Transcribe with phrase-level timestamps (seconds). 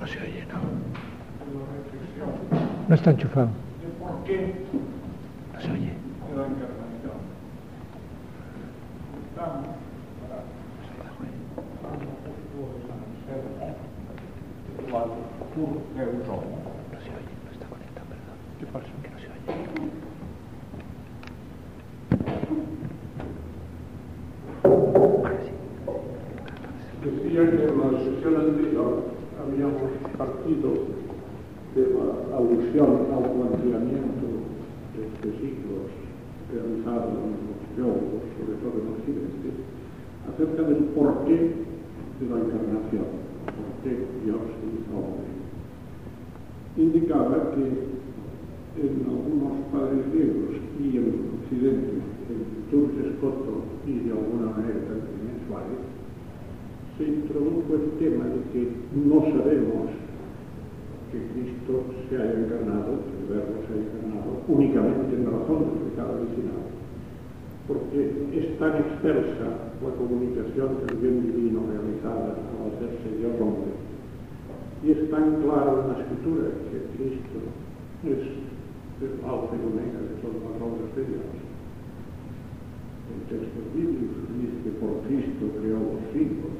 [0.00, 0.60] No se oye, ¿no?
[2.88, 3.50] No está enchufado.
[3.98, 4.83] por qué
[66.24, 66.64] original,
[67.68, 68.00] porque
[68.32, 73.76] es tan excelsa la comunicación del bien divino realizada al hacerse Dios hombre,
[74.84, 77.40] y es tan claro en la Escritura que Cristo
[78.04, 78.20] es
[79.00, 81.24] el alfa y omega de todas las obras de Dios.
[83.04, 86.56] El texto bíblico dice que por Cristo creó los siglos,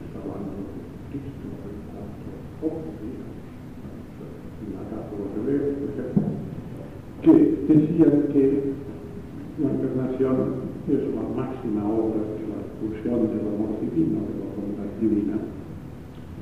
[0.00, 0.80] está hablando de
[1.12, 2.28] Cristo en cuanto
[2.64, 3.48] hombre, digamos,
[4.60, 6.28] en la carta de los hebreos, por ejemplo,
[7.22, 8.72] que decían que
[9.60, 14.88] la encarnación es la máxima obra de la expulsión del amor divino, de la bondad
[15.00, 15.36] divina,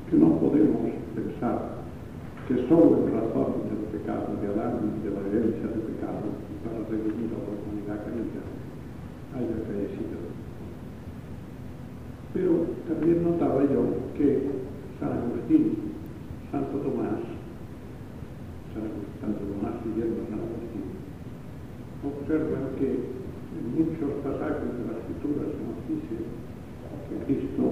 [0.09, 0.87] que no podemos
[1.19, 1.83] pensar
[2.47, 6.31] que solo en razón del pecado de Adán y de la herencia del pecado
[6.63, 8.47] para redimir a la humanidad caída
[9.35, 10.31] haya fallecido.
[12.35, 13.83] Pero también notaba yo
[14.15, 14.47] que
[15.01, 15.91] San Agustín,
[16.53, 17.19] Santo Tomás,
[18.71, 19.56] San Agustín, Santo Tomás
[22.07, 26.17] observan que en muchos pasajes de las escrituras nos dice
[27.09, 27.65] que Cristo,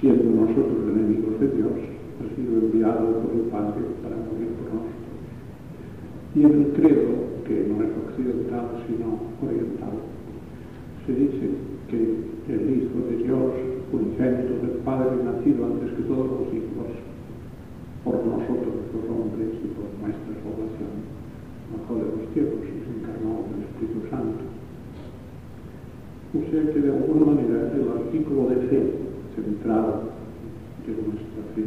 [0.00, 1.76] siendo nosotros enemigos de Dios,
[2.20, 5.16] ha sido enviado por el Padre para morir por nosotros.
[6.34, 7.12] Y en el credo,
[7.46, 9.96] que no es occidental sino oriental,
[11.06, 11.46] se dice
[11.88, 12.00] que
[12.48, 13.52] el Hijo de Dios,
[13.92, 16.90] unigénito del Padre, nacido antes que todos los hijos,
[18.04, 21.25] por nosotros los hombres y por nuestra salvación
[21.72, 24.46] mejor de los tiempos, se encarnó del Espíritu Santo.
[26.36, 28.82] O sea que de alguna manera el artículo de fe
[29.34, 30.12] central
[30.84, 31.64] de nuestra fe,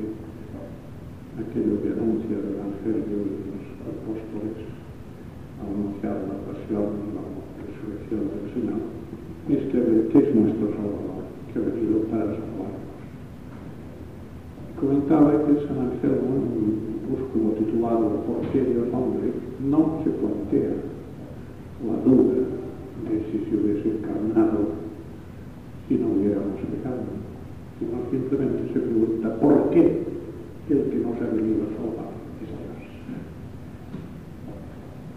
[1.42, 4.70] aquello que anuncia el Evangelio de los apóstoles,
[5.60, 7.26] anunciar la pasión, y la
[7.66, 8.82] resurrección del Señor,
[9.50, 9.80] es que,
[10.12, 12.90] que es nuestro Salvador, que ha venido para salvarnos.
[14.80, 19.34] Comentaba que San Anselmo en músculo titulado Por qué Dios Hombre,
[19.66, 20.76] no se plantea
[21.86, 22.34] la duda
[23.10, 24.80] de si se hubiese encarnado
[25.88, 27.02] si no hubiéramos pecado,
[27.80, 30.04] sino simplemente se pregunta por qué
[30.70, 32.82] el que nos ha venido a salvar es Dios.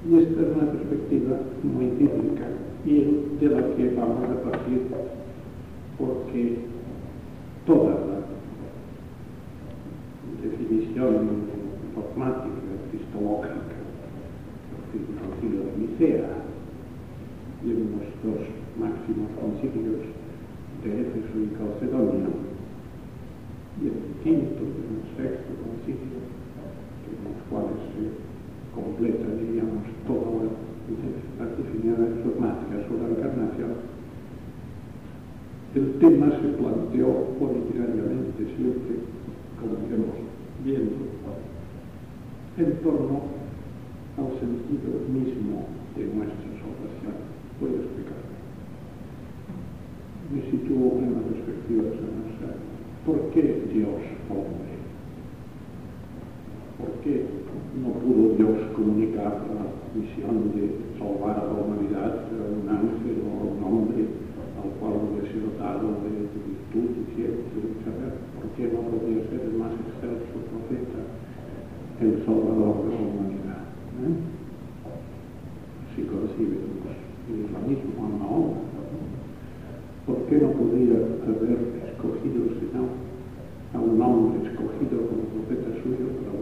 [0.09, 2.47] Y esta es una perspectiva muy típica
[2.87, 2.95] y
[3.39, 4.81] de la que vamos a partir
[5.99, 6.57] porque
[7.67, 8.23] toda la
[10.43, 11.62] definición
[12.03, 13.83] dogmatiche, cristológicas,
[15.23, 16.29] ao filo de Nicea
[17.65, 18.47] e nos dos
[18.77, 20.05] máximos concilios
[20.83, 22.29] de Éfeso e Calcedonia
[23.81, 26.21] e el quinto e o sexto concilio
[27.25, 28.11] nos cuales se
[28.75, 30.51] completa, diríamos, toda
[31.39, 33.93] la definida dogmática sobre la encarnación
[35.75, 39.09] el tema se planteó originariamente siempre,
[39.59, 40.21] como iremos
[40.63, 41.01] viendo,
[42.59, 43.33] en torno
[44.19, 45.65] al sentido mismo
[45.97, 47.17] de nuestra salvación.
[47.61, 48.29] Voy a explicarlo.
[50.29, 52.61] Me sitúo en la perspectiva de San.
[53.07, 54.73] ¿Por qué Dios hombre?
[56.77, 57.25] ¿Por qué
[57.81, 63.33] no pudo Dios comunicar la misión de salvar a la humanidad a un ángel o
[63.33, 64.05] a un hombre
[64.61, 68.13] al cual hubiese dotado de, de virtud y ciencia saber?
[68.37, 71.22] ¿Por qué no podía ser el más excelso profeta,
[72.03, 73.63] el salvador de la humanidad?
[74.03, 74.19] ¿Eh?
[75.87, 76.59] Así concibe
[77.31, 78.59] el islamismo a Mahoma.
[80.07, 82.91] ¿Por qué no podía haber escogido, sino
[83.75, 86.42] a un hombre escogido como profeta suyo para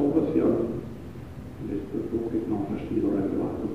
[0.00, 0.80] salvación
[1.68, 1.98] de este
[2.30, 3.68] que nos ha sido revelado.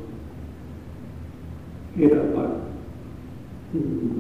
[1.98, 2.48] Era la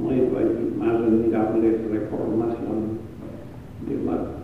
[0.02, 3.00] nueva y más admirable reformación
[3.88, 4.35] de la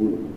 [0.00, 0.29] Uhum.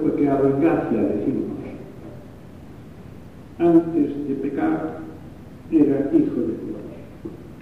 [0.00, 0.58] Fue creado en.
[3.58, 4.98] Antes de pecar
[5.70, 6.78] era hijo de Dios.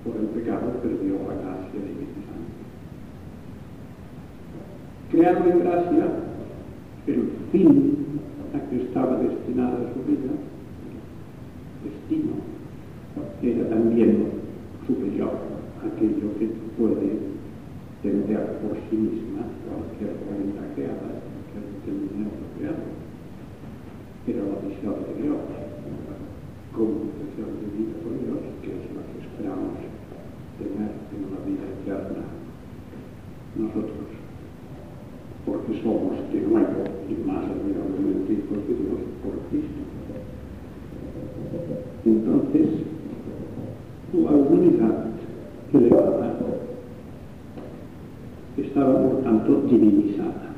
[0.05, 2.07] Por el pecado perdió la gracia divina.
[5.11, 6.07] Creado en gracia,
[7.07, 8.07] el fin
[8.55, 10.33] a que estaba destinada su vida,
[11.85, 12.57] destino,
[13.43, 14.29] era también
[14.87, 15.33] superior
[15.83, 17.37] a aquello que puede
[18.03, 22.87] tender por sí misma cualquier cuenta creada, cualquier entendimiento creado.
[24.27, 26.17] Era la visión de Dios, la
[26.77, 29.79] comunicación de vida con Dios, que es la que esperamos
[30.59, 32.25] tener en la vida eterna
[33.57, 34.11] nosotros,
[35.47, 37.47] porque somos de nuevo y más
[38.55, 39.83] Dios por Cristo.
[42.05, 42.69] Entonces,
[44.13, 45.07] la humanidad
[45.73, 46.37] elevada
[48.57, 50.56] estaba por tanto divinizada.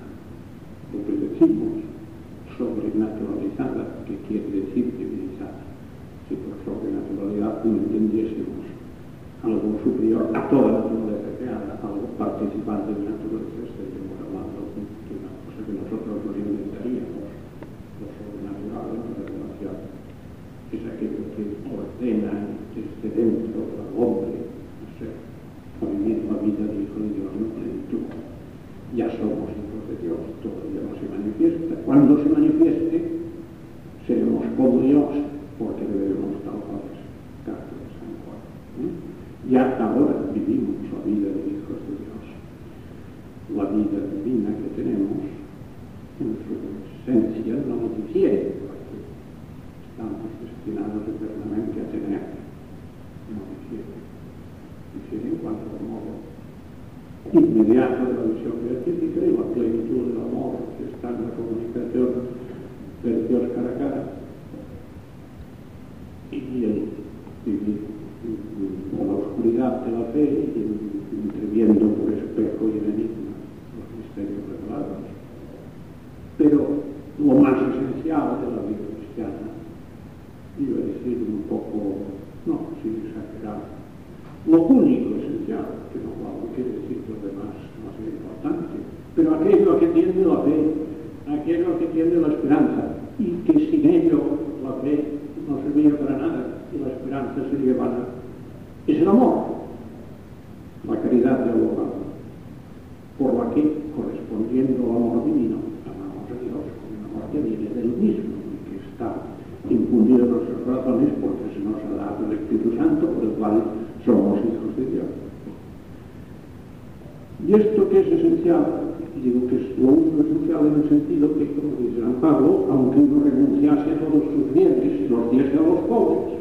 [119.22, 122.98] Digo que es lo único esencial en el sentido que, como dice San Pablo, aunque
[122.98, 126.38] uno renunciase a todos sus bienes los diese a los pobres,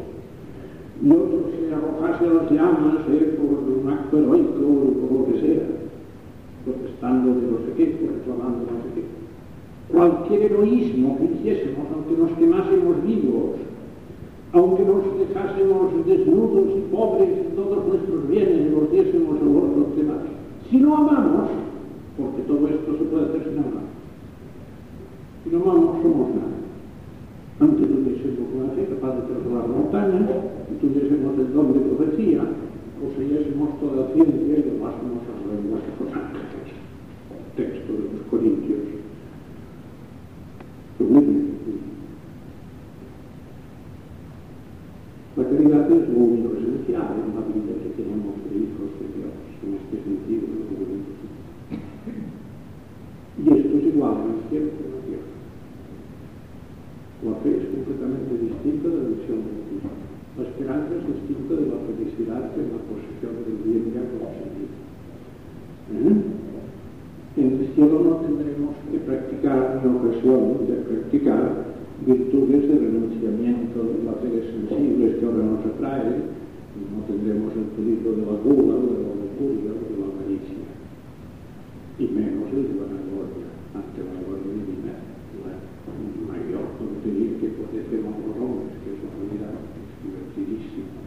[1.04, 5.26] y otro se arrojase a las llamas eh, por un acto heroico o por lo
[5.28, 5.64] que sea,
[6.66, 9.94] protestando de no sé qué, reclamando no sé qué.
[9.94, 13.56] Cualquier heroísmo que hiciésemos, aunque nos quemásemos vivos,
[14.54, 19.96] aunque nos dejásemos desnudos y pobres de todos nuestros bienes y los diésemos a los
[19.96, 20.24] demás,
[20.70, 21.50] si no amamos,
[22.18, 23.88] porque todo esto se puede hacer sin amar,
[25.44, 26.58] si no somos nada.
[27.60, 30.30] Antes tuviésemos una fe capaz de trasladar montañas,
[30.70, 32.42] y tuviésemos el don de profecía,
[33.00, 36.38] poseyésemos toda la ciencia y demás nos lenguas de los.
[37.56, 38.86] Texto de los Corintios.
[45.38, 49.34] La caridad es lo único esencial en la vida que tenemos de hijos de Dios,
[49.64, 50.46] en este sentido.
[53.38, 54.14] Y esto es igual
[54.54, 54.78] en
[57.26, 59.90] la fe es completamente distinta de la visión de Cristo.
[60.38, 64.78] La esperanza es distinta de la felicidad en la posesión del bien ya conseguido.
[65.98, 66.14] ¿Eh?
[67.42, 71.74] En el cielo no tendremos que practicar ni ocasión de practicar
[72.06, 78.14] virtudes de renunciamiento de placeres sensibles que ahora nos atrae, y no tendremos el peligro
[78.14, 80.70] de la gula, de la lujuria, de la avaricia,
[81.98, 83.47] y menos el de la vanagloria
[83.78, 84.98] ante la gloria divina,
[85.46, 85.54] la
[86.26, 90.98] mayor tontería que padecemos los hombres, que es realidad es divertidísima,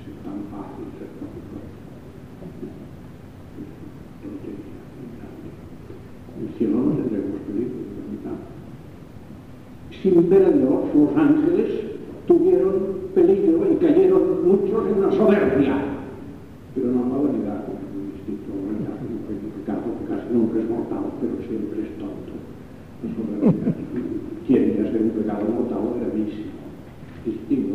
[0.00, 1.52] es tan fácil ser tontería.
[6.32, 7.82] En el cielo no tendremos peligro
[10.02, 11.68] sin ver a Dios, los ángeles
[12.26, 12.72] tuvieron
[13.14, 15.76] peligro y cayeron muchos en la soberbia,
[20.32, 22.32] el es mortal, pero siempre es tonto.
[23.02, 23.54] Nosotros,
[24.46, 26.62] quien hacer un pecado mortal gravísimo,
[27.24, 27.71] distinto.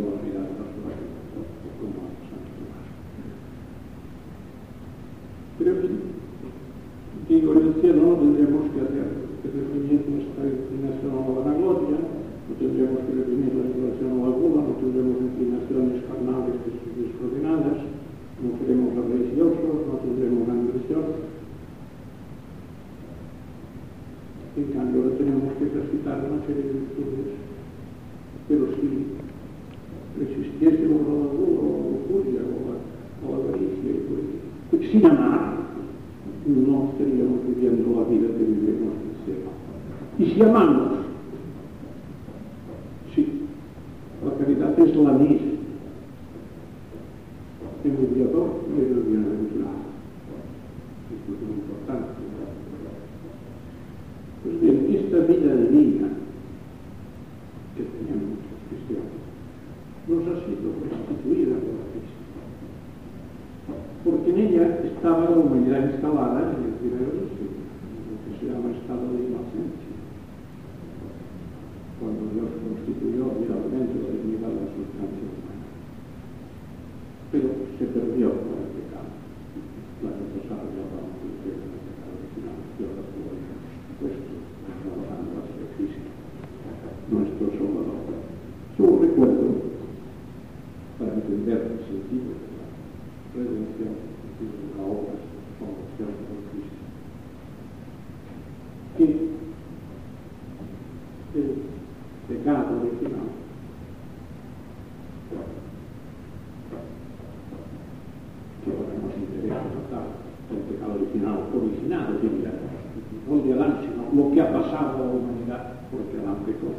[114.13, 116.71] lo que ha pasado a la humanidad, porque la empezó,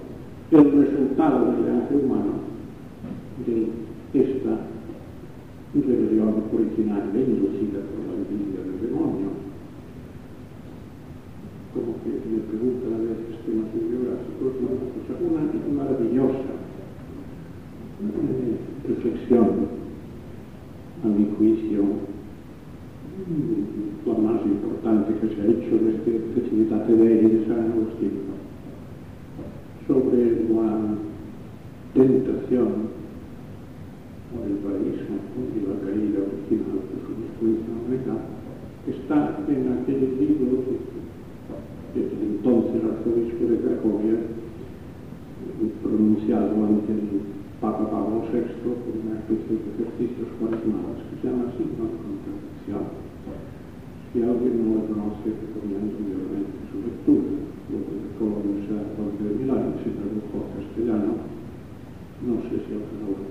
[0.50, 2.32] el resultado del linaje humano
[3.46, 3.68] de
[4.14, 4.56] esta
[5.74, 9.28] rebelión originaria inducida por la envidia del demonio.
[11.74, 14.70] Como que me preguntan a veces temas bibliográficos, ¿no?
[14.72, 16.58] o sea, una maravillosa
[18.88, 19.68] reflexión
[21.04, 21.84] a mi juicio
[24.98, 28.12] importante que se ha hecho desde Trinitate este Dei de San Agustín
[29.86, 30.68] sobre la
[31.94, 32.68] tentación
[34.28, 38.16] por el paraíso y la caída original de su discurso humana
[38.86, 40.64] está en aquellos libros
[41.94, 44.18] que el entonces arzobispo de Cracovia
[45.82, 51.50] pronunciado ante el Papa Pablo VI con una especie de ejercicios cuaresmales que se llama
[51.50, 52.97] así, una contradicción.
[54.18, 59.36] che oggi non è nostri che tornano ovviamente su lettura, dopo che conosce a qualche
[59.36, 61.14] di là, si trova un po' castellano,
[62.20, 63.27] non so se sia una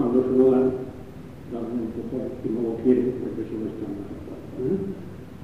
[0.00, 0.72] cuando se lo dan
[1.52, 4.32] la van a empujar si no lo quieren porque se lo están dando.
[4.64, 4.80] ¿eh?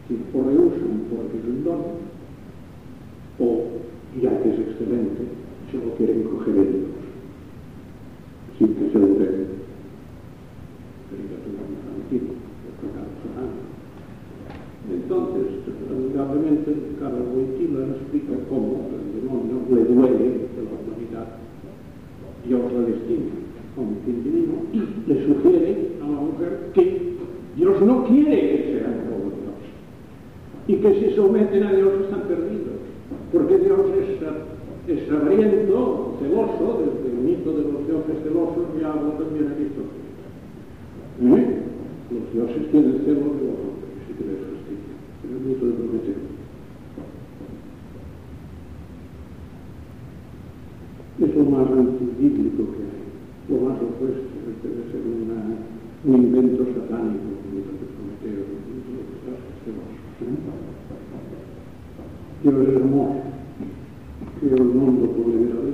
[0.09, 1.83] Si lo rehusan porque es un don,
[3.37, 3.49] o
[4.23, 5.29] ya que es excelente,
[5.71, 6.88] se lo quieren coger ellos,
[8.57, 9.61] sin que se lo den.
[11.12, 13.61] Caricatura porque cada semana.
[14.88, 21.29] Entonces, lamentablemente, Carlos Boitila explica cómo el demonio le duele de la humanidad
[22.49, 23.36] y ahora distingue.
[31.37, 32.81] meten a Dios están perdidos,
[33.33, 34.09] porque Dios es,
[34.88, 40.01] es celoso, desde el mito de los dioses celosos, ya hablo también aquí sobre.
[41.37, 41.62] ¿Eh?
[42.11, 44.94] Los dioses tienen celos de los hombres, si crees justicia,
[45.25, 46.37] el mito de Prometeo.
[51.18, 53.09] es lo más antibíblico que hay,
[53.49, 55.01] lo más opuesto, debe ser
[56.05, 59.87] un invento satánico, como el de Prometeo, un invento de los
[60.20, 60.57] ¿eh?
[62.47, 63.25] 広いのも、
[64.41, 65.65] 広もどこで見。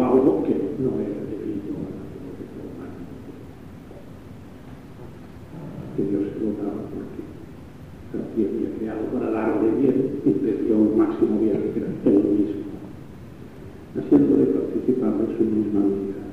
[0.00, 2.00] algo que no es espíritu humano.
[5.96, 7.20] Que Dios se lo daba porque
[8.16, 12.24] lo tiene creado para darle bien y le dio un máximo bien que era el
[12.24, 12.72] mismo,
[13.98, 16.31] haciéndole participar de su misma vida.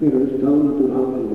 [0.00, 1.25] you know, it's down to how many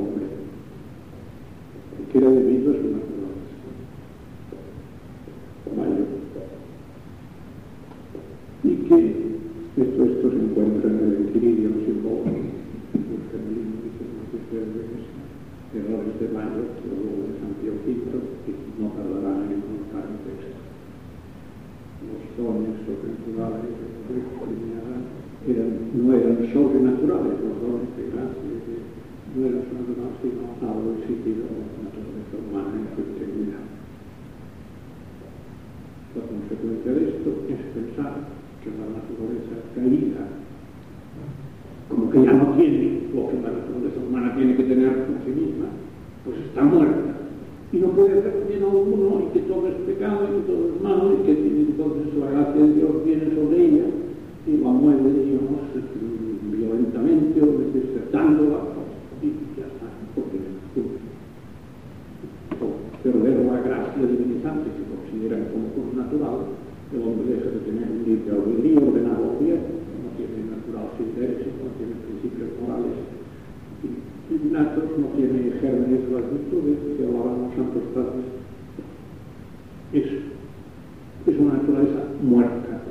[81.42, 82.82] una naturaleza muerta,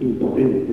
[0.00, 0.72] impotente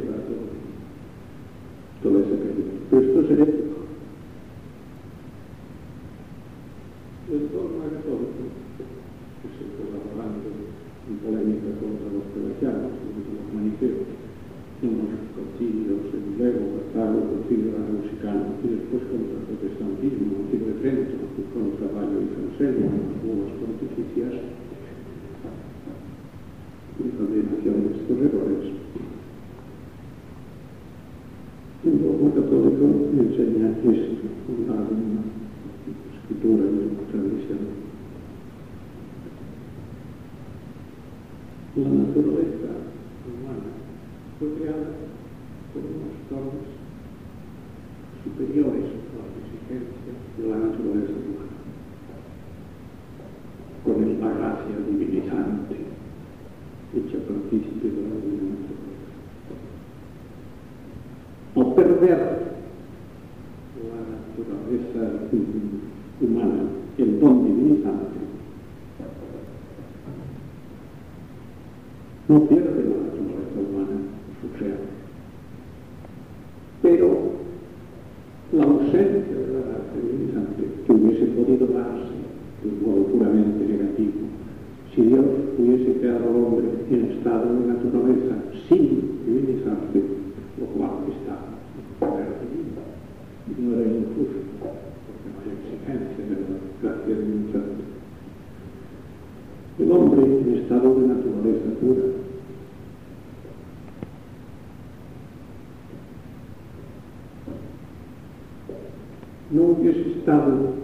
[110.26, 110.75] estado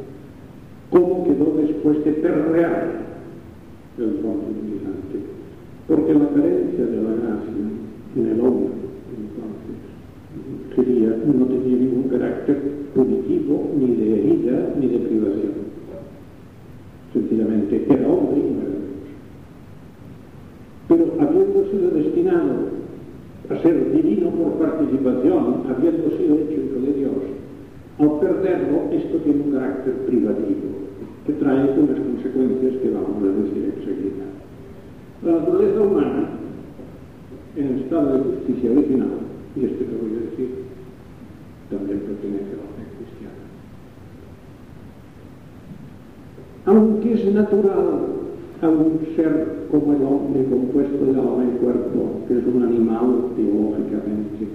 [47.13, 48.21] es natural
[48.61, 53.25] a un ser como el hombre compuesto de alma y cuerpo, que es un animal
[53.35, 54.47] biologicamente,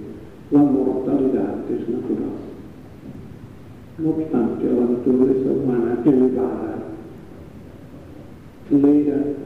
[0.51, 2.37] la mortalidad es natural.
[3.99, 6.75] No obstante, la naturaleza humana elevada,
[8.71, 9.36] lera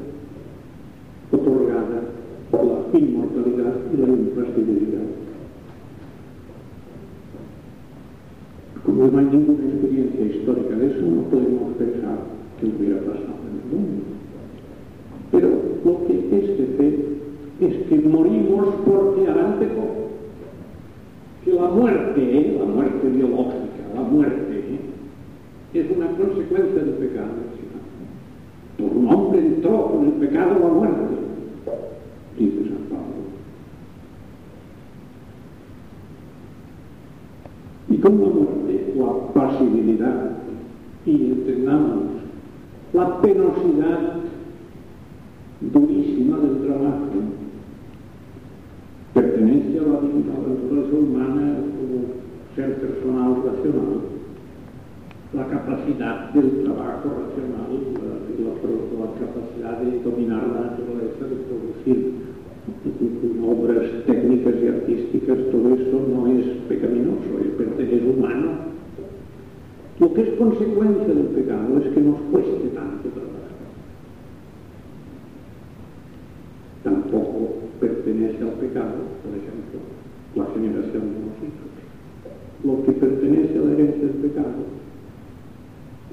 [82.64, 84.64] lo que pertenece a la herencia del pecado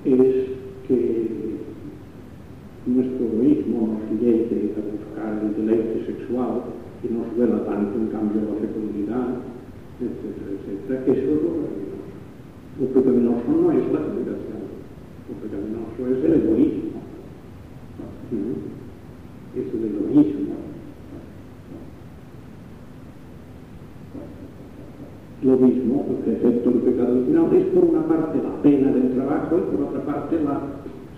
[0.05, 0.47] es
[0.87, 1.29] que
[2.87, 6.63] nuestro egoísmo nos llegue a buscar el deleite sexual
[7.05, 9.45] y nos vela tanto en cambio la fecundidad,
[10.01, 11.05] etcétera, etcétera.
[11.05, 12.17] Eso es lo pecaminoso.
[12.81, 14.63] Lo pecaminoso no es la fecundación,
[15.29, 16.33] lo pecaminoso es el
[25.89, 29.89] El efecto del pecado original es por una parte la pena del trabajo y por
[29.89, 30.61] otra parte la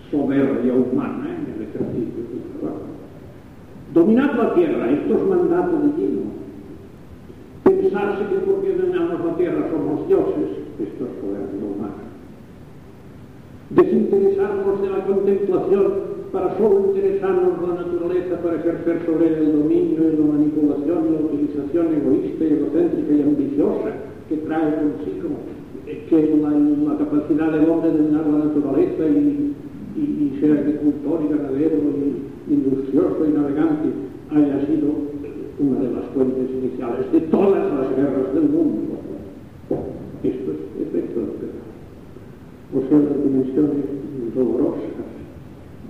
[0.09, 2.87] soberbia humana en el ejercicio del trabajo.
[3.93, 6.21] Dominar la tierra, esto es mandato divino.
[7.63, 12.07] Pensarse que porque dominamos la tierra somos dioses, esto es soberbia humana.
[13.71, 19.99] Desinteresarnos de la contemplación para solo interesarnos la naturaleza para ejercer sobre ella el dominio
[19.99, 25.27] y la manipulación y la utilización egoísta y egocéntrica y ambiciosa que trae consigo
[26.07, 29.53] que la, capacidad del hombre de dominar la naturaleza y,
[29.97, 31.75] y, y, ser agricultor y ganadero
[32.47, 33.89] y industrioso y navegante
[34.31, 34.87] haya sido
[35.59, 38.99] una de las fuentes iniciales de todas las guerras del mundo.
[40.23, 41.67] Esto es efecto del pecado.
[42.73, 43.85] O sea, las dimensiones
[44.33, 44.95] dolorosas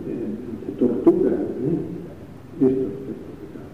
[0.07, 2.65] de tortura ¿eh?
[2.65, 2.95] esto es
[3.51, 3.69] pecado.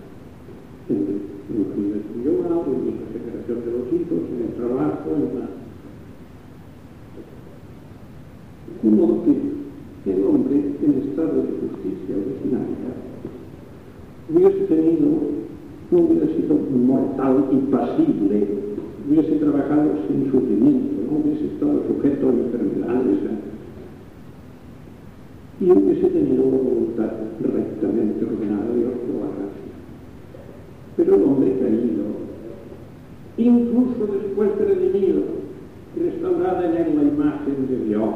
[0.89, 5.47] En, en vida individual, en la generación de los hijos, en el trabajo, en la...
[8.83, 12.87] De modo que el hombre en estado de justicia originaria
[14.29, 15.07] hubiese tenido,
[15.89, 18.47] no hubiera sido mortal y pasible,
[19.07, 23.19] hubiese trabajado sin sufrimiento, no hubiese estado sujeto a enfermedades,
[25.59, 29.66] y hubiese tenido una voluntad rectamente ordenada la gracia.
[30.97, 32.05] Pero el hombre caído,
[33.37, 35.21] incluso después de redimido,
[35.95, 38.09] restaurada en la imagen de Dios,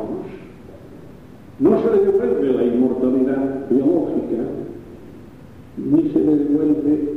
[1.59, 4.43] no se le devuelve la inmortalidad biológica,
[5.77, 7.13] ni se le devuelve,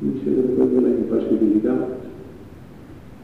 [0.00, 1.88] ni se le devuelve la impasibilidad,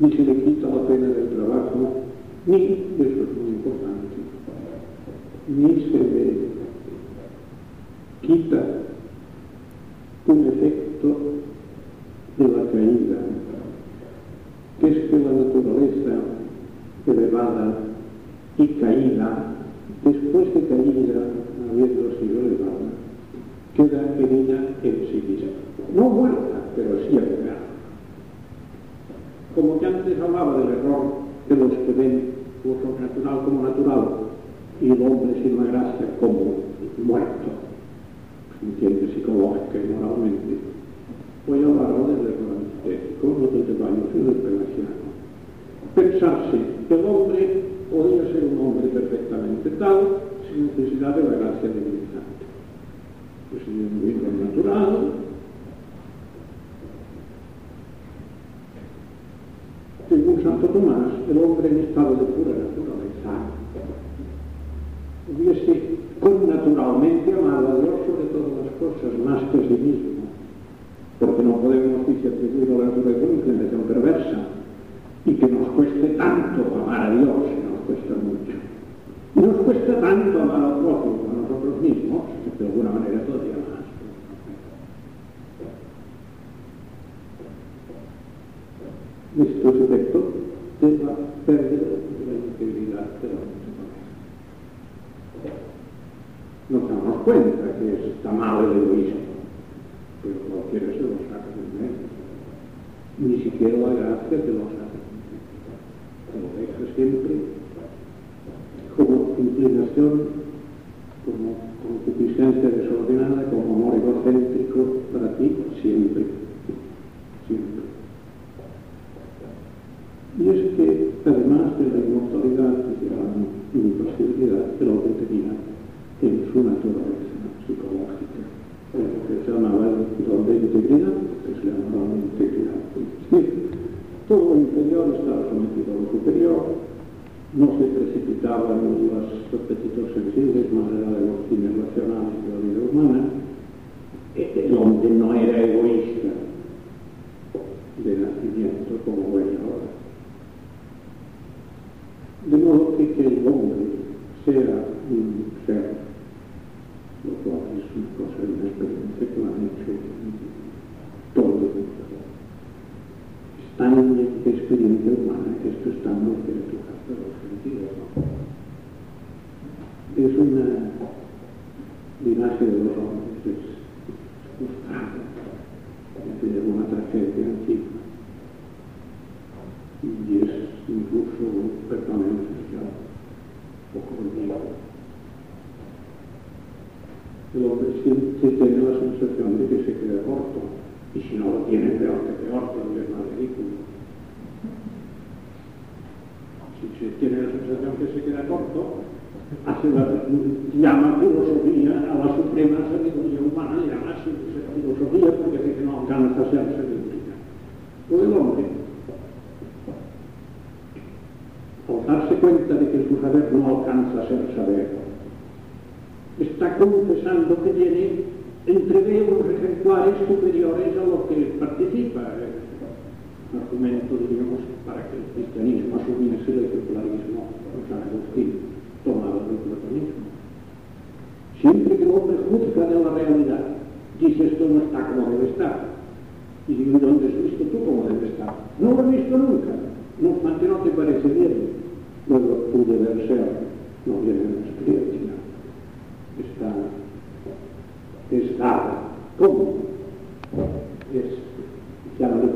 [0.00, 2.02] ni se le quita la pena del trabajo,
[2.46, 4.16] ni, eso es muy importante,
[5.46, 6.37] ni se le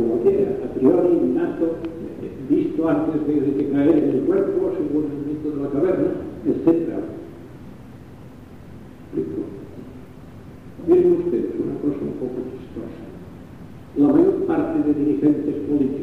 [0.03, 1.77] como quiera, a priori innato,
[2.23, 6.11] eh, visto antes de, de, caer en el cuerpo, según el mito de la caverna,
[6.45, 6.89] etc.
[10.89, 13.03] Miren ustedes una cosa un poco chistosa.
[13.97, 16.02] La mayor parte de dirigentes políticos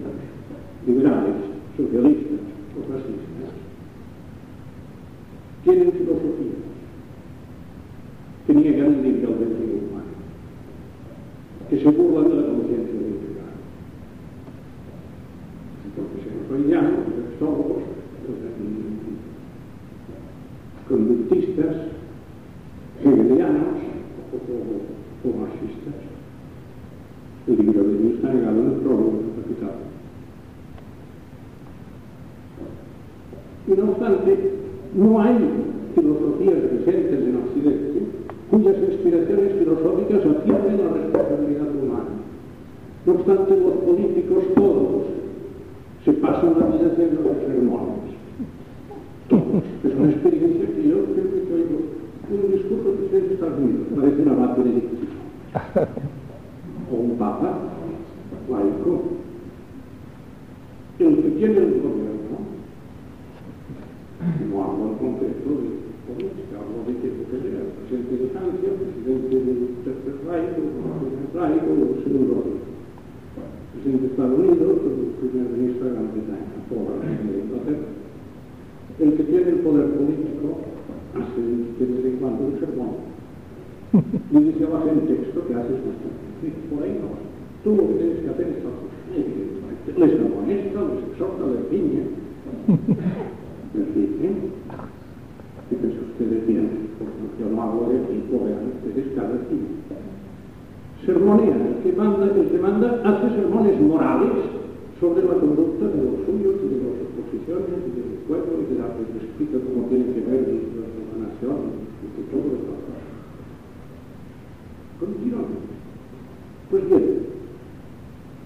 [116.70, 117.20] Pues bien,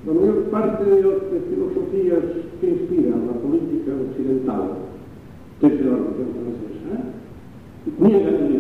[0.08, 1.14] la mayor parte de las
[1.50, 2.20] filosofías
[2.62, 4.70] que inspiran la política occidental
[5.62, 7.92] desde la revolución francesa ¿eh?
[8.00, 8.53] niegan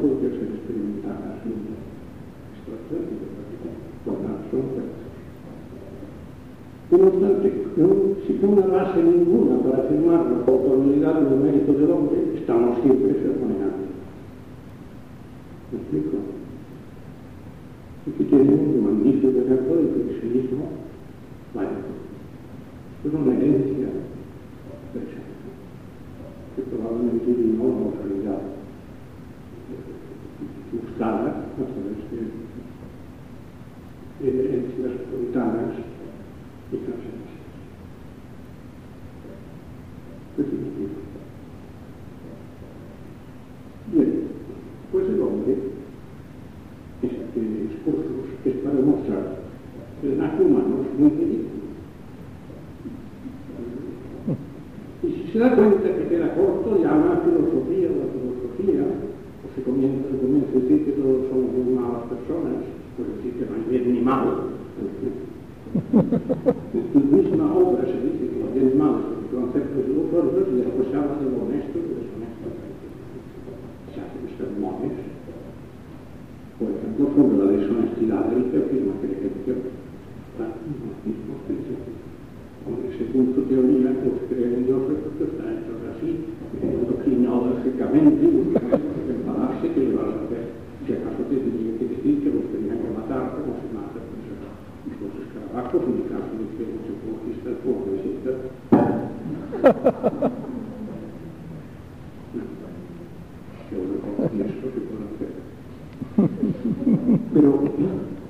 [0.00, 1.52] como ellos experimentaban su
[2.56, 3.30] situación de
[4.04, 5.00] con absoluta
[6.90, 11.88] por lo tanto, no existe una base ninguna para afirmar la autoridad del mérito del
[11.92, 13.86] hombre, estamos siempre sermoneando.
[15.70, 16.16] ¿Me explico?
[18.08, 20.64] Aquí tenemos un magnífico ejemplo de cristianismo
[21.54, 21.94] laico.
[23.06, 23.79] Es una herencia
[65.70, 70.50] En la misma obra se dice que los bien malos son conceptos de los otros
[70.50, 72.46] y después se habla de lo honesto y de lo deshonesto.
[73.94, 74.98] Se hacen sermones.
[76.58, 80.50] Por ejemplo, sobre la deshonestidad del que afirma que la
[82.66, 86.10] con ese punto de teoría, pues creer en Dios es porque está hecho así,
[86.60, 90.44] doctrinológicamente, que enfadarse, que le vas a hacer.
[90.84, 93.38] Si acaso te tenía que decir que los tenían que matar
[94.84, 95.24] como se
[95.54, 98.36] matan pues, los escarabajos, en el caso de que los ecologistas progresistas.
[103.70, 105.32] Yo reconozco esto que puedo hacer.
[107.32, 107.48] Pero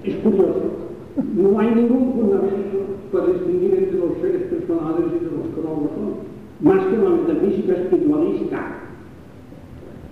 [0.04, 0.80] es curioso
[1.16, 2.78] no hay ningún fundamento
[3.12, 6.14] para distinguir entre los seres personales y de los que no lo son,
[6.60, 8.58] más que la metafísica espiritualista,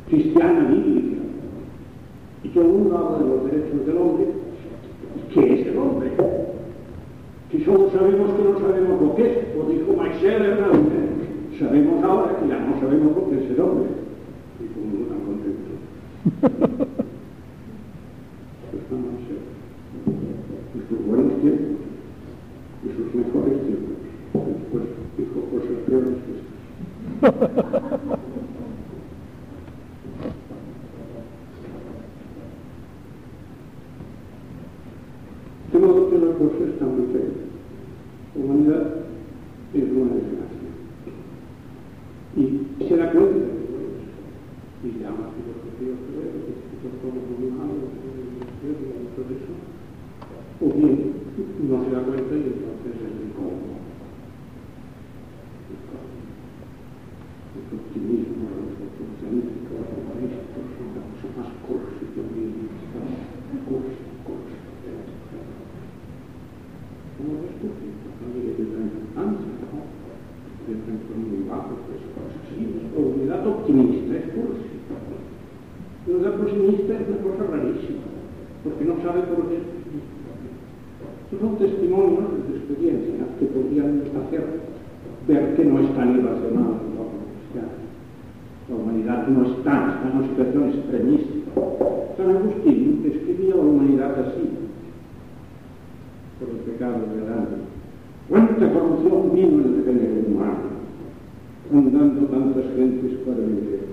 [0.08, 1.22] cristiana, bíblica.
[2.44, 4.26] Y todo el mundo habla de los derechos del hombre.
[5.34, 6.10] ¿Qué es el hombre?
[7.50, 10.58] Si solo sabemos que no sabemos lo que es, como dijo Max Scherer,
[11.58, 13.88] sabemos ahora que ya no sabemos lo que es el hombre.
[14.60, 15.68] Y como no tan contento.
[76.38, 78.06] comunista é unha cosa rarísima,
[78.62, 84.44] porque non sabe por que son testimonios de experiencias que podían hacer
[85.28, 87.04] ver que no es tan irracional ¿no?
[87.04, 87.68] O sea,
[88.68, 91.60] la humanidad no está, está en una situación extremista.
[92.16, 94.48] San Agustín describía la humanidad así,
[96.40, 97.46] por el pecado de Adán.
[98.28, 100.68] ¿Cuánta corrupción vino en el género humano,
[101.72, 103.87] andando tantas gentes para vivir?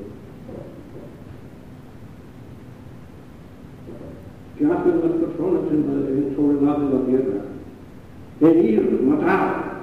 [4.65, 7.39] Que hacen las personas en la soledad de la tierra.
[8.41, 9.75] Herir, matar.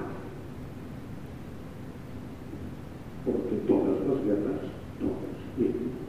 [3.24, 4.60] Porque todas las guerras,
[4.98, 6.02] todas, vienen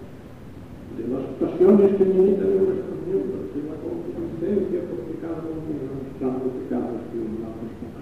[0.98, 7.02] de las pasiones femeninas de nuestros miembros, de la concupiscencia por pecado, de los pecados
[7.10, 7.94] que una mujer.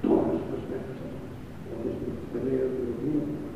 [0.00, 1.00] Todas las guerras,
[1.68, 3.52] todas las peleas de los miembros,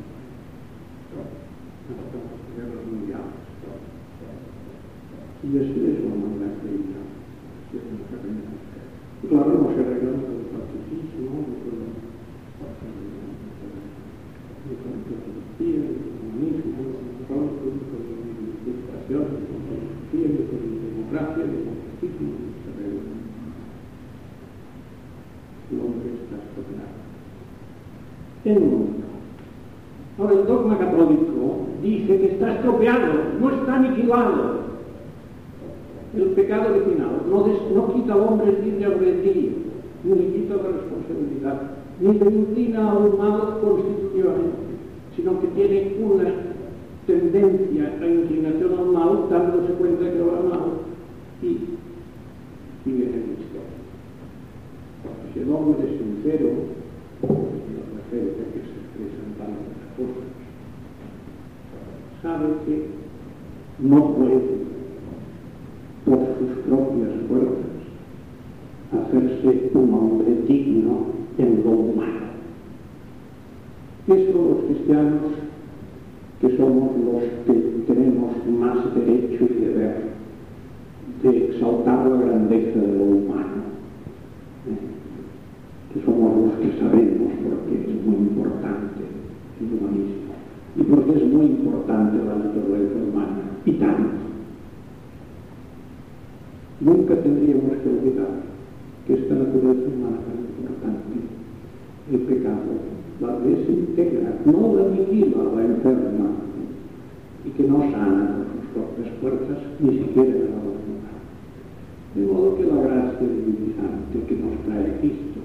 [1.93, 3.45] hasta las guerras mundiales.
[5.45, 7.05] Y así es la humanidad creída.
[9.29, 11.93] Claro, no se arregla con el pacifismo, ni con la
[15.05, 20.27] filosofía, ni con el humanismo, ni con el con la administración, ni con la filosofía,
[20.33, 23.05] ni con la democracia, ni con el fascismo, ni se arregla.
[25.69, 27.05] El hombre está estropeado.
[28.53, 28.93] Momento.
[30.17, 34.65] Ahora, el dogma católico dice que está estropeado, no está aniquilado
[36.15, 39.51] el pecado original no, des, no quita al hombre libre albedrío,
[40.03, 41.61] ni le quita la responsabilidad,
[41.99, 44.57] ni le inclina a un mal constitucionalmente,
[45.15, 46.33] sino que tiene una
[47.07, 50.65] tendencia a inclinación al mal, dándose cuenta que va mal
[51.41, 51.59] y
[52.85, 53.75] vive en el misterio.
[55.33, 56.49] Si el hombre es sincero,
[57.21, 60.25] la referencia que se expresan tantas cosas,
[62.65, 62.87] que
[63.79, 64.65] no puede
[66.05, 67.65] por sus propias fuerzas,
[68.91, 71.05] hacerse un hombre digno
[71.37, 72.25] en lo humano.
[74.07, 75.21] Esto los cristianos,
[76.41, 77.53] que somos los que
[77.87, 80.03] tenemos más derecho y deber
[81.23, 83.63] de exaltar la grandeza de lo humano,
[84.67, 85.93] ¿eh?
[85.93, 89.01] que somos los que sabemos porque es muy importante
[89.59, 90.14] el humanismo
[90.75, 94.25] y porque es muy importante la naturaleza humana y tanto
[96.81, 98.45] nunca tendríamos que olvidar
[99.07, 101.15] que esta naturaleza humana tan importante,
[102.11, 102.73] el pecado,
[103.21, 106.29] la desintegra, no la aniquila, la enferma,
[107.45, 111.17] y que no sana con sus propias fuerzas, ni siquiera la voluntad.
[112.15, 115.39] De modo que la gracia divinizante que nos trae Cristo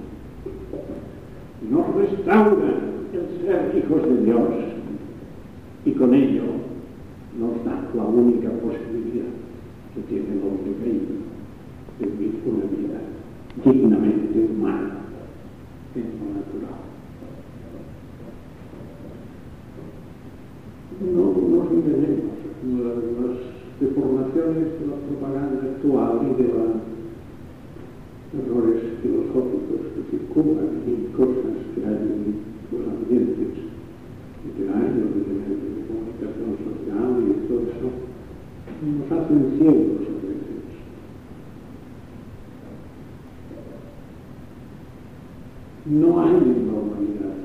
[1.71, 2.75] nos restaura
[3.13, 4.80] el ser hijos de Dios
[5.85, 6.43] y con ello
[7.39, 9.33] nos da la única posibilidad
[9.95, 10.75] que tiene el hombre
[11.99, 13.01] de vivir una vida
[13.65, 14.91] dignamente humana
[15.95, 16.81] en lo natural.
[21.01, 26.91] No nos engañemos, las deformaciones de la propaganda actual y de los
[28.45, 32.37] errores filosóficos que circulan y cosas que hay en
[32.71, 33.70] los ambientes
[34.45, 37.89] literarios, de medios de comunicación social y todo eso,
[38.83, 40.65] nos hacen ciegos a veces.
[45.87, 47.37] No hay normalidad.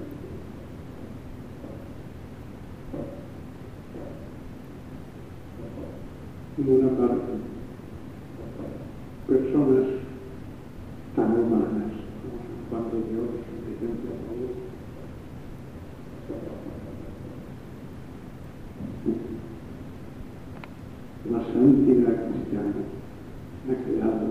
[6.57, 7.33] En una parte,
[9.27, 9.87] personas
[11.15, 11.91] tan humanas
[12.21, 12.39] como
[12.69, 14.11] cuando Dios, por ejemplo,
[21.31, 22.85] la santidad cristiana
[23.65, 24.27] ha creado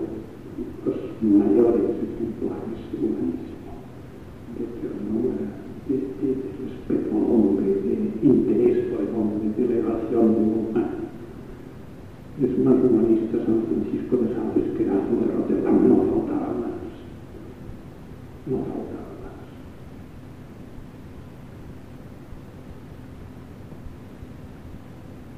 [0.85, 3.71] los mayores ejemplares de humanismo,
[4.55, 5.43] de ternura,
[5.89, 5.95] de,
[6.63, 11.05] respeto al hombre, de interés por el hombre, de elevación del humano.
[12.41, 16.93] Es más humanista San Francisco de Sales que Erasmo de Rotterdam, no faltaba más.
[18.47, 19.45] No faltaba más.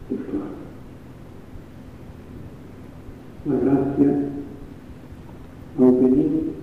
[0.09, 0.21] Pues
[3.45, 3.86] claro.
[3.97, 4.29] La gracia,
[5.79, 6.53] al venir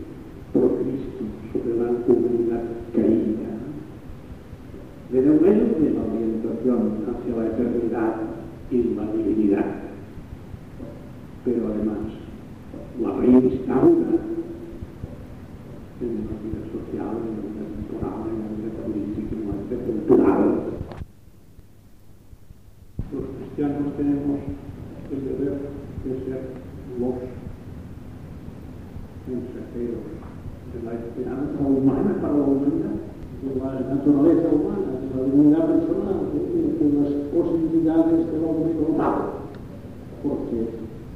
[0.53, 2.63] por Cristo sobre la humanidad
[2.95, 3.51] caída,
[5.11, 8.15] le devuelve la orientación hacia la eternidad
[8.71, 9.67] y la divinidad,
[11.45, 11.99] pero además
[13.03, 14.15] la reinstaura
[16.01, 19.79] en la vida social, en la vida temporal, en la vida política, en la vida
[19.85, 20.43] cultural.
[23.13, 24.39] Los cristianos tenemos
[25.11, 25.55] el deber
[26.05, 26.43] de ser
[26.95, 27.19] los
[29.27, 30.07] mensajeros
[30.71, 32.95] de la esperanza humana para la humanidad,
[33.43, 36.39] de la naturaleza humana, de la dignidad personal, de,
[36.79, 39.19] de las posibilidades del hombre como tal.
[40.23, 40.59] Porque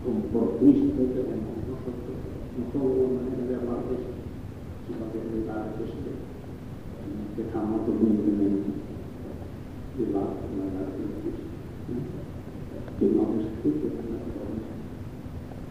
[0.03, 2.17] como por Cristo tenemos nosotros
[2.59, 4.19] no solo la manera de hablar de esto,
[4.83, 6.11] sino de verdad que se
[7.39, 8.71] dejamos humildemente
[9.95, 11.47] de la humanidad de Cristo.
[12.99, 14.75] Que no respeto la naturaleza,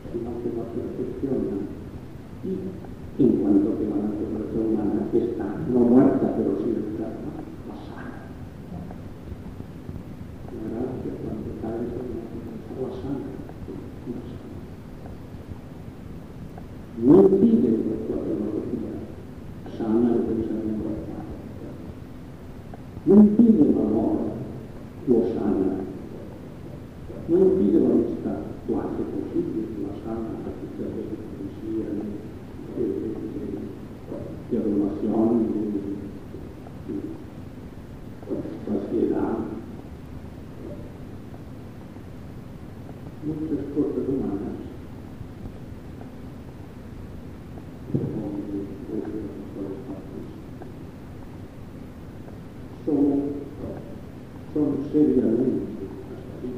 [0.07, 1.59] sino que la perfecciona.
[2.47, 7.35] Y en cuanto que la naturaleza humana está no muerta, pero sí enferma,
[7.67, 8.31] la sana.
[10.55, 13.27] La gracia cuando cae en la naturaleza la sana.
[17.03, 18.93] No impide la tecnología
[19.77, 21.35] sana el pensamiento humano.
[23.05, 24.17] No impide el amor,
[25.07, 25.83] lo sana.
[27.29, 28.39] No impide la amistad,
[28.69, 32.03] lo hace posible, la sana, a través de poesía, de,
[32.77, 33.11] de, de,
[34.49, 35.59] de adoración, de,
[36.87, 37.01] de
[38.65, 39.35] saciedad.
[43.25, 44.55] Muchas cosas humanas
[52.85, 53.19] son,
[54.53, 55.83] son seriamente
[56.13, 56.53] hasta ahí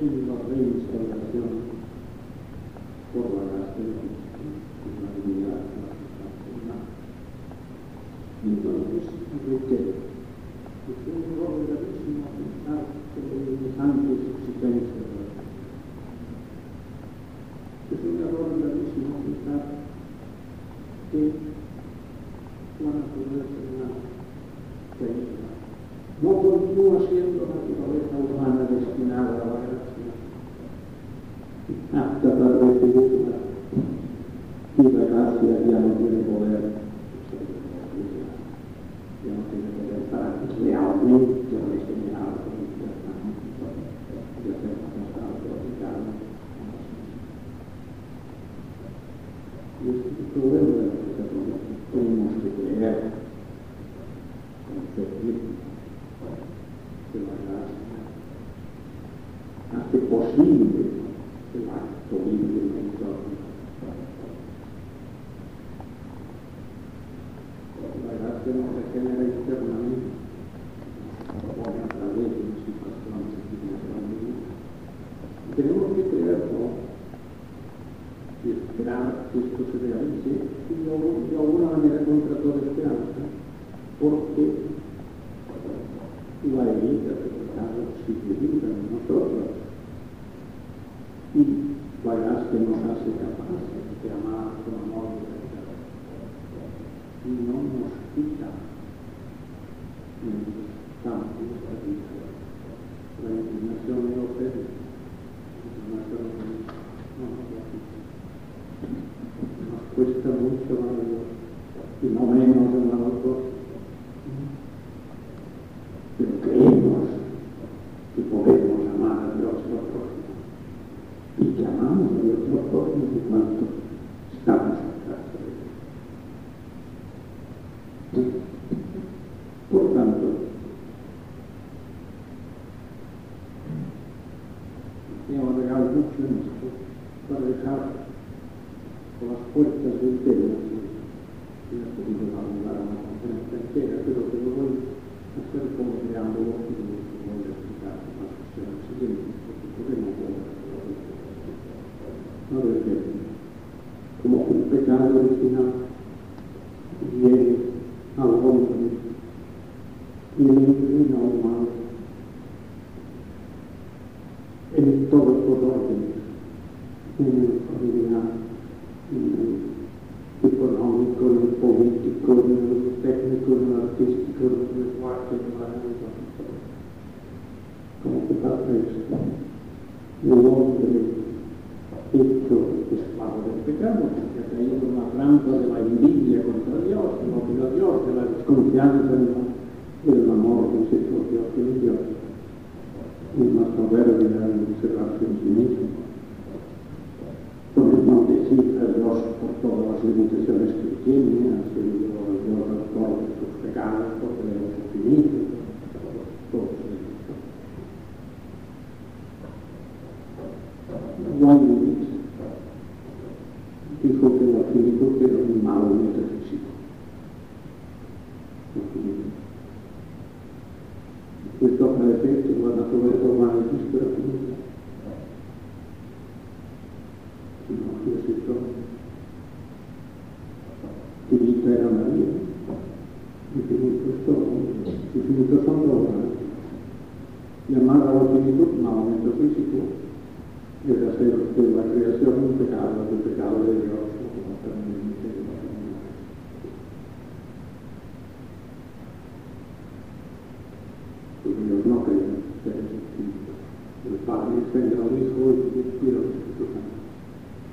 [0.00, 1.52] en la reinstauración
[3.12, 4.21] por la gracia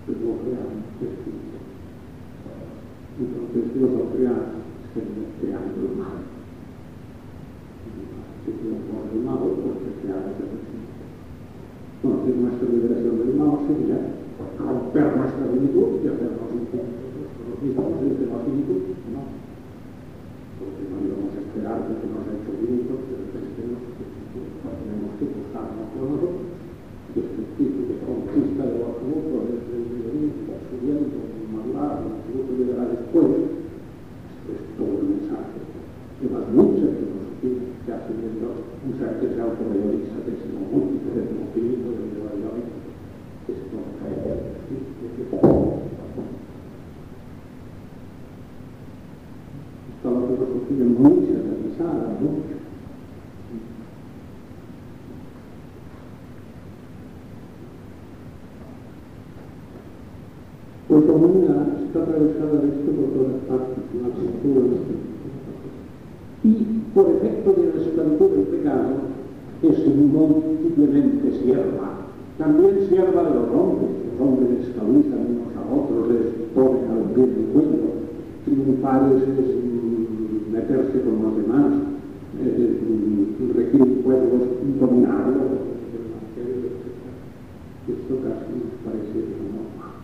[0.09, 1.37] se vuole anche il
[3.19, 4.57] un protettivo patriarca
[4.93, 6.23] se mette anche l'umano.
[8.43, 10.97] Se si vuole l'umano può cercare per esempio.
[12.01, 13.99] No, se nuestra liberación del humano sería
[14.57, 18.81] romper nuestra finitud y hacernos un poco nosotros mismos desde la finitud,
[19.13, 19.21] ¿no?
[20.57, 23.29] Porque no íbamos a esperar de que nos ha hecho finitos, pero
[24.73, 26.58] tenemos que buscarnos con nosotros.
[27.15, 28.99] de justicia y de conquista de los
[30.69, 31.17] subiendo
[31.49, 32.99] los liberales,
[34.49, 35.57] es todo el mensaje.
[36.21, 38.55] Lleva mucha filosofía que hace de Dios,
[38.85, 40.88] un ser que se autorrealiza, que se conjunta.
[72.39, 76.95] También sierva de los hombres, los hombres les causan unos a otros, les ponen a
[76.95, 77.99] los pies del cuello.
[78.45, 79.59] Triunfar es, es
[80.49, 81.67] meterse con los demás,
[82.39, 82.79] eh,
[83.55, 85.67] regir pueblos, dominarlos.
[87.89, 89.99] Esto casi nos parece una norma.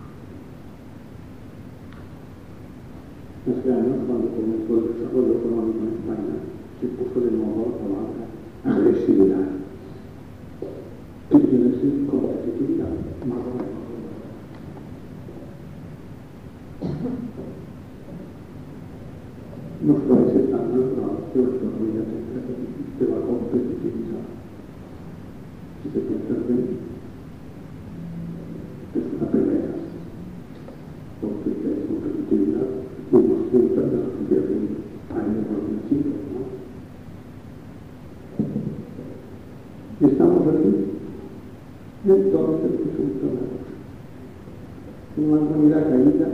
[3.47, 6.35] Hace años, cuando comenzó el desarrollo económico en España,
[6.81, 9.54] se puso de moda la palabra agresividad.
[40.45, 40.59] ¿No?
[40.59, 43.73] Y estamos aquí, entonces resulta una cosa.
[45.17, 46.27] Una humanidad caída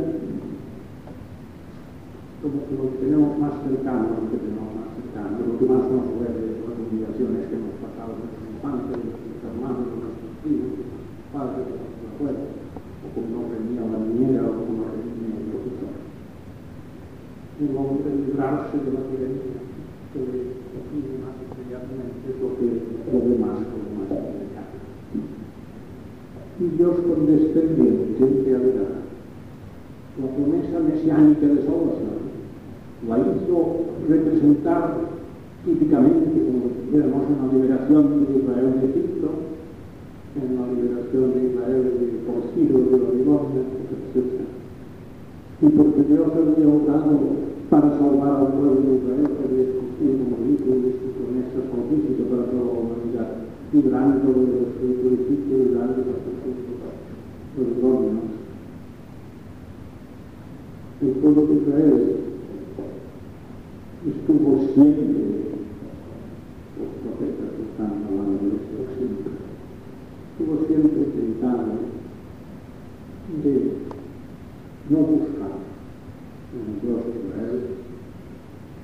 [2.42, 6.10] como que lo tenemos más cercano, lo que tenemos más cercano, lo que más nos
[6.10, 10.72] duele, las humillaciones que hemos pasado en nuestra infancia, de nuestros hermanos, de nuestros hijos,
[10.74, 12.50] de nuestros padres, de nuestros abuelos,
[12.82, 15.94] o como nos venía la niñera, o como nos venía el profesor.
[17.62, 22.68] Un hombre librarse de la violencia que le define más inmediatamente es lo que
[23.06, 24.82] lo demás como más inmediato.
[26.58, 29.02] Y Dios condescendiente de verdad
[30.20, 31.64] la promesa mesiánica de
[33.08, 33.58] lo ha hizo
[34.08, 34.98] representar
[35.66, 39.28] típicamente como vemos en la liberación de Israel de Egipto,
[40.36, 42.06] en la liberación de Israel de
[42.54, 44.46] Ciro, de Babilonia, etc.
[45.62, 47.20] Y porque Dios había obrado
[47.70, 52.46] para salvar al pueblo de Israel, había escogido como dijo de su promesa salvífica para
[52.52, 53.01] toda la
[53.74, 56.12] librándolo de los de Egipto, librando sus
[57.58, 58.32] los babilonios.
[61.02, 62.16] El pueblo de Israel
[64.08, 65.06] estuvo siempre,
[66.78, 69.32] los profetas están hablando de esto siempre,
[70.32, 71.72] estuvo siempre tentado
[73.44, 73.54] de
[74.90, 75.56] no buscar
[76.54, 77.62] en el Dios de Israel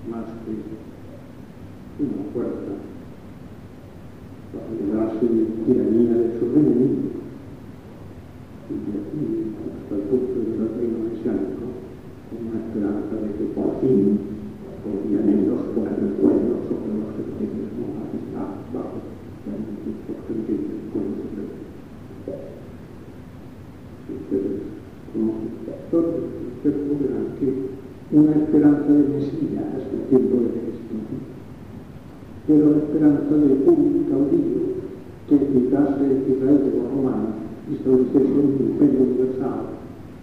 [0.10, 0.52] más que
[2.04, 2.87] una fuerza de
[4.94, 6.38] la tiranía de
[8.68, 11.66] y hasta el punto del reino mesiánico
[12.36, 14.20] una esperanza de que por fin
[14.84, 18.44] podían ellos poner el pueblo sobre los gentiles, no está
[18.76, 19.00] bajo
[19.48, 21.46] los gentiles, se ve.
[24.08, 24.60] Ustedes
[25.14, 25.58] conocen
[27.40, 27.50] que
[28.12, 30.67] una esperanza de Mesías el tiempo de
[32.48, 34.64] Cristo, pero la esperanza de un caudillo
[35.28, 37.36] que quitase Israel de los romanos
[37.70, 39.60] y estableciese un imperio universal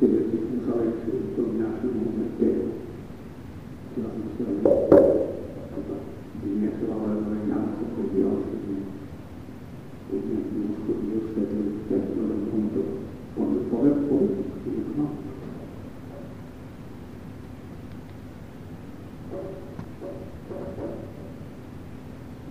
[0.00, 0.24] que les
[0.66, 1.53] no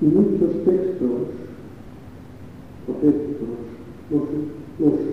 [0.03, 1.29] y muchos textos
[2.85, 3.47] proféticos
[4.11, 4.23] los,
[4.79, 5.12] los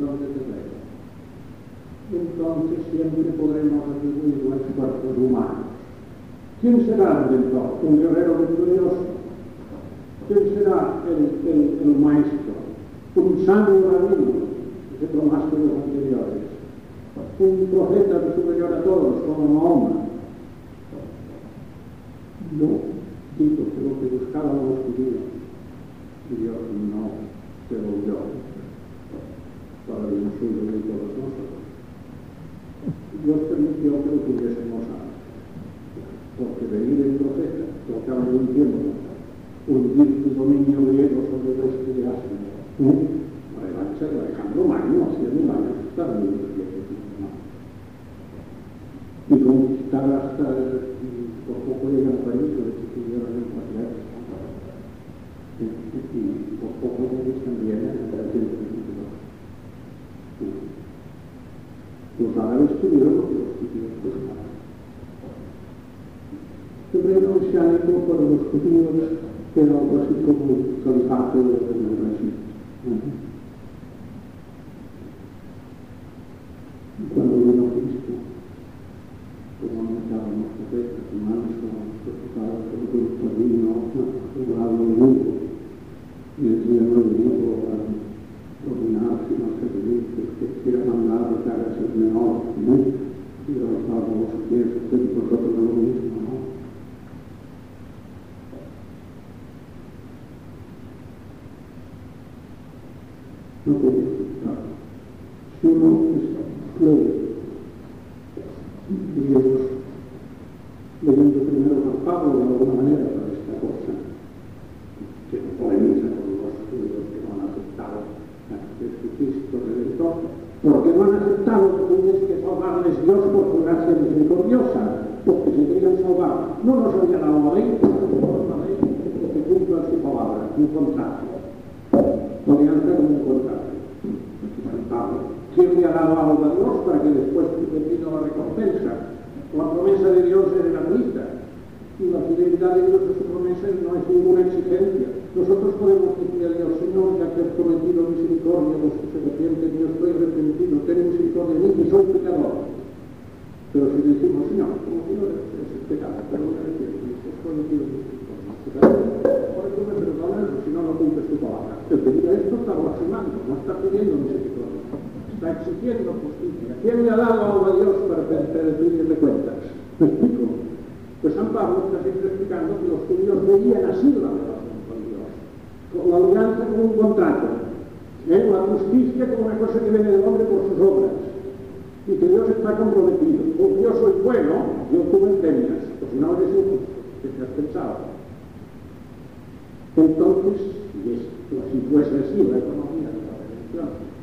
[0.00, 0.80] don de Dios,
[2.12, 5.70] entonces siempre podremos atribuir los esfuerzos humanos.
[6.60, 7.78] ¿Quién será el redentor?
[7.82, 9.06] ¿Un guerrero victorioso?
[10.28, 12.54] ¿Quién será el, el, maestro?
[13.14, 14.50] ¿Un santo rabino?
[15.00, 16.50] Es lo más que los anteriores.
[17.38, 19.90] ¿Un profeta superior a todos, como Mahoma?
[22.52, 22.66] No,
[23.38, 24.80] digo que lo que buscaban los
[26.30, 26.56] y Dios
[26.90, 27.10] no
[27.68, 28.39] se volvió para
[33.20, 35.20] Dios permitió que lo tuviésemos antes,
[36.38, 38.96] porque venir el profeta, que cabo de un tiempo,
[39.68, 42.40] hundir su dominio griego sobre el oeste de Asia,
[42.78, 42.88] ¿no?
[43.60, 46.50] Adelante, Alejandro Magno, hacía mil años estaba en el
[49.30, 50.44] y conquistar hasta,
[51.46, 54.10] por poco llegan al país, pero que tuvieron el patriarca
[55.60, 58.70] y por poco de ellos también en el tiempo
[62.18, 64.50] Los árabes tuvieron lo que los judíos buscaban.
[66.92, 67.30] El reino
[69.56, 72.32] era algo así como el califato de Brasil.
[72.84, 73.29] Cuando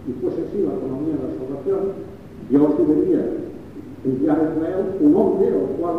[0.08, 1.82] y fuese así la economía de la salvación,
[2.49, 3.22] Dios debería
[4.05, 5.97] enviar a Israel un hombre al cual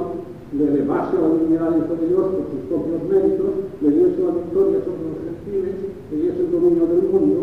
[0.56, 5.04] le elevase la dignidad de Dios por sus propios méritos, le diese la victoria sobre
[5.12, 5.74] los gentiles,
[6.10, 7.40] le diese el dominio del mundo,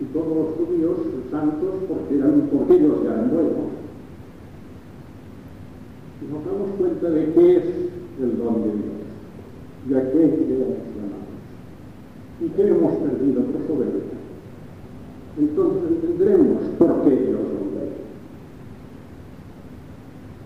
[0.00, 0.96] y todos los judíos
[1.30, 3.74] santos, porque, eran, porque ellos ya eran buenos.
[6.22, 7.64] Y nos damos cuenta de qué es
[8.22, 9.02] el don de Dios,
[9.90, 11.34] y a qué queremos llamados,
[12.40, 14.23] y qué hemos perdido por soberbia.
[15.36, 17.88] Entonces entenderemos por qué Dios nos ve.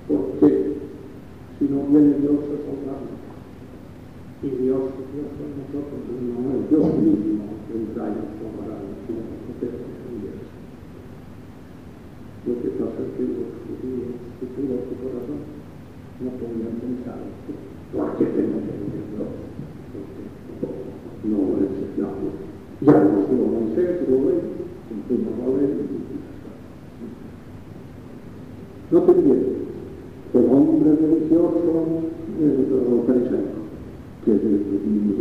[0.09, 0.77] Porque
[1.59, 3.19] si no viene Dios salvarnos,
[4.41, 9.83] y Dios, Dios con nosotros, no es Dios mismo vendrá y nos si nos protege
[9.83, 10.47] en Dios.
[12.47, 15.43] Lo que pasa es que los judíos, que tuvo su corazón,
[16.23, 17.19] no podían pensar
[17.93, 19.31] ¿por qué tenemos que venir Dios?
[21.25, 22.33] No lo necesitamos.
[22.81, 24.58] Ya nos dio Moisés, lo
[25.15, 26.51] ley y está.
[28.91, 29.59] No te entiendes.
[30.35, 31.69] El hombre religioso
[32.39, 32.53] es
[33.07, 33.59] fariseo,
[34.25, 34.33] que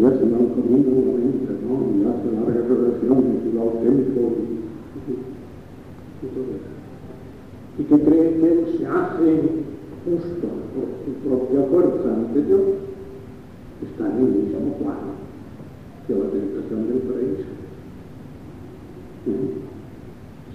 [0.02, 1.74] ya se van comiendo nuevamente, ¿no?
[1.96, 5.14] Y hace largas oraciones y al templo y,
[6.22, 6.72] y todo eso.
[7.80, 9.30] Y que cree que él se hace
[10.04, 12.62] justo por su propia fuerza ante Dios,
[13.84, 15.12] está en el mismo plano
[16.08, 17.52] que la tentación del paraíso.
[19.26, 19.34] ¿Sí?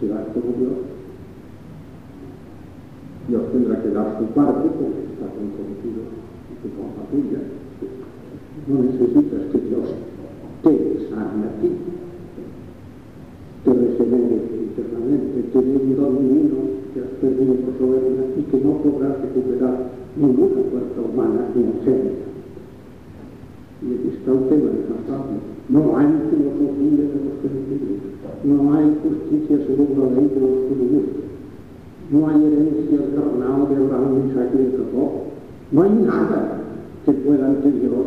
[0.03, 0.83] Será como Dios.
[3.29, 6.11] Dios tendrá que dar su parte porque está comprometido
[6.51, 7.39] y con la tuya.
[8.67, 9.95] No necesitas que Dios
[10.65, 11.71] te sane a ti,
[13.63, 16.19] te regenere internamente, te dé un don
[16.93, 19.87] que has perdido por soberbia y que no podrás recuperar
[20.17, 22.32] ninguna fuerza humana inocente.
[23.83, 25.43] Y aquí está de San Pablo.
[25.69, 27.99] No hay filosofía de los gentiles,
[28.45, 31.07] no hay justicia según la ley de los judíos,
[32.11, 35.11] no hay herencia carnal de Abraham, Isaac y Jacob,
[35.73, 36.61] no hay nada
[37.05, 38.07] que pueda ante Dios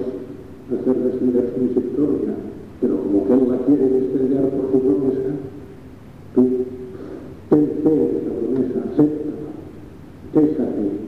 [0.72, 2.36] hacer descender su misericordia,
[2.82, 5.32] pero como que Él la quiere descender por su promesa,
[6.36, 6.42] tú
[7.50, 9.52] ten fe de esa promesa, acéptala,
[10.34, 11.05] déjate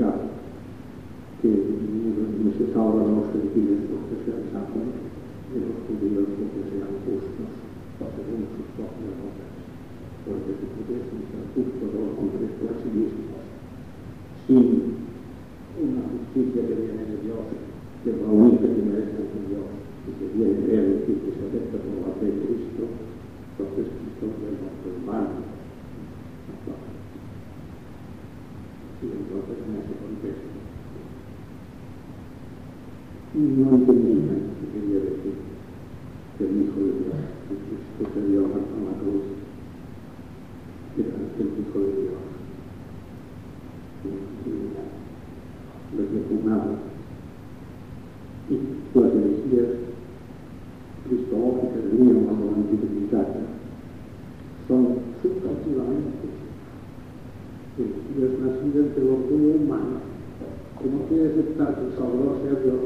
[0.00, 0.16] y predicar
[1.42, 4.88] que no se salvan los gentiles porque sean santos
[5.52, 7.52] y los judíos porque sean justos
[8.00, 9.52] según sus propias obras
[10.24, 13.44] porque si pudiesen ser justos los hombres por sí mismos
[14.48, 15.04] sin
[15.80, 17.44] una justicia que viene de Dios
[18.04, 19.68] que es la única que merece de Dios
[20.08, 23.84] y que viene de Él y que se acepta por la fe de Cristo entonces
[23.84, 25.50] Cristo vuelve a en vano
[29.00, 30.50] y entonces contexto
[33.34, 35.34] no entendían que quería decir.
[36.36, 39.24] Que el Hijo de Dios, que Cristo se dio a la cruz,
[40.98, 42.20] era el Hijo de Dios.
[44.46, 46.72] Y lo repugnaba.
[48.50, 48.54] Y
[48.98, 49.70] las herejías
[51.06, 53.28] cristológicas venían a la antigüedad
[54.66, 54.86] son
[55.20, 56.30] sustantivamente
[57.78, 59.98] herejías nacidas del orgullo humano,
[60.78, 62.80] que no quiere aceptar que el Salvador sea Dios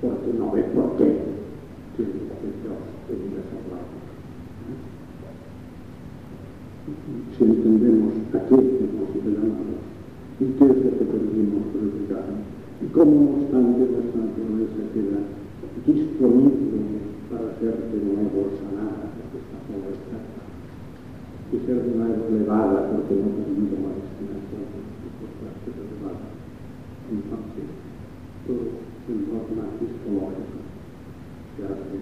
[0.00, 1.16] porque no ve por qué
[1.96, 2.78] tiene que Dios
[3.08, 4.04] venir a salvarnos.
[7.38, 7.44] Si
[8.04, 9.80] entendemos a qué hemos sido llamados
[10.40, 12.32] y qué es lo que perdimos por el pecado
[12.82, 15.20] y cómo no obstante nuestra naturaleza queda
[15.86, 16.78] disponible
[17.30, 20.16] para ser de nuevo sanada porque está puesta
[21.52, 24.64] y ser de nuevo elevada porque no permite la destinación
[25.22, 26.28] por parte elevada.
[27.08, 27.66] Entonces,
[28.44, 30.60] todo el dogma cristológico
[31.56, 31.96] se hace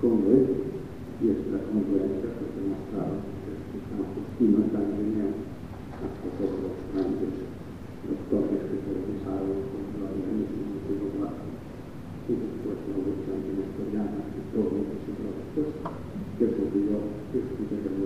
[0.00, 0.80] congruente
[1.20, 3.39] y esta congruencia fue demostrada
[4.40, 5.36] desde San Justino Candeneo
[6.00, 7.44] hasta los grandes
[8.08, 11.60] doctores que profesaron contra el organismo filosófico
[12.24, 12.96] y después la
[13.36, 14.40] nestoriana y
[16.38, 17.52] que se
[17.84, 17.99] que